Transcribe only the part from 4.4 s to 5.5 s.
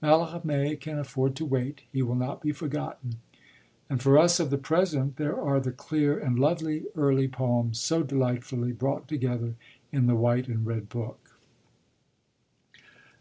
the present there